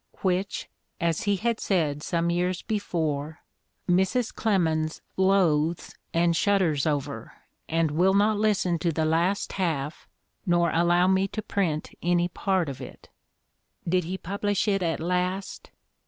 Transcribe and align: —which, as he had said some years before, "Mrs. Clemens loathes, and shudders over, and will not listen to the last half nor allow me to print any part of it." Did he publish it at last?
—which, 0.23 0.67
as 0.99 1.25
he 1.25 1.35
had 1.35 1.59
said 1.59 2.01
some 2.01 2.31
years 2.31 2.63
before, 2.63 3.41
"Mrs. 3.87 4.33
Clemens 4.33 4.99
loathes, 5.15 5.93
and 6.11 6.35
shudders 6.35 6.87
over, 6.87 7.33
and 7.69 7.91
will 7.91 8.15
not 8.15 8.37
listen 8.39 8.79
to 8.79 8.91
the 8.91 9.05
last 9.05 9.51
half 9.53 10.07
nor 10.43 10.71
allow 10.71 11.05
me 11.07 11.27
to 11.27 11.43
print 11.43 11.91
any 12.01 12.27
part 12.27 12.67
of 12.67 12.81
it." 12.81 13.09
Did 13.87 14.05
he 14.05 14.17
publish 14.17 14.67
it 14.67 14.81
at 14.81 14.99
last? 14.99 15.69